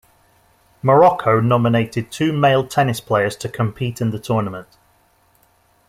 [0.81, 4.67] Morocco nominated two male tennis players to compete in the tournament.